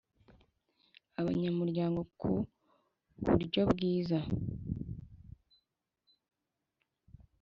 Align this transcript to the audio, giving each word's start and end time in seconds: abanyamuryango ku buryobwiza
abanyamuryango 1.19 1.99
ku 2.19 2.31
buryobwiza 3.25 4.19